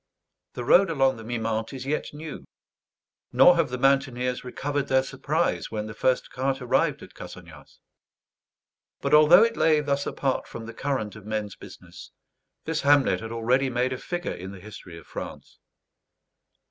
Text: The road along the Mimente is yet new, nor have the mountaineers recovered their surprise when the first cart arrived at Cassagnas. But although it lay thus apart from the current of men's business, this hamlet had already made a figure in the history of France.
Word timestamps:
The 0.53 0.63
road 0.63 0.89
along 0.89 1.17
the 1.17 1.23
Mimente 1.23 1.73
is 1.75 1.85
yet 1.85 2.11
new, 2.11 2.43
nor 3.31 3.55
have 3.55 3.69
the 3.69 3.77
mountaineers 3.77 4.43
recovered 4.43 4.87
their 4.87 5.03
surprise 5.03 5.69
when 5.69 5.85
the 5.85 5.93
first 5.93 6.31
cart 6.31 6.59
arrived 6.59 7.03
at 7.03 7.13
Cassagnas. 7.13 7.77
But 8.99 9.13
although 9.13 9.43
it 9.43 9.55
lay 9.55 9.79
thus 9.79 10.07
apart 10.07 10.47
from 10.47 10.65
the 10.65 10.73
current 10.73 11.15
of 11.15 11.27
men's 11.27 11.55
business, 11.55 12.09
this 12.65 12.81
hamlet 12.81 13.19
had 13.19 13.31
already 13.31 13.69
made 13.69 13.93
a 13.93 13.97
figure 13.99 14.33
in 14.33 14.51
the 14.51 14.59
history 14.59 14.97
of 14.97 15.05
France. 15.05 15.59